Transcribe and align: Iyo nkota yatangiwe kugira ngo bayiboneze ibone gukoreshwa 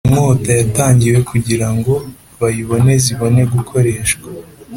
Iyo 0.03 0.09
nkota 0.13 0.51
yatangiwe 0.59 1.19
kugira 1.31 1.67
ngo 1.75 1.93
bayiboneze 2.39 3.07
ibone 3.13 3.41
gukoreshwa 3.53 4.27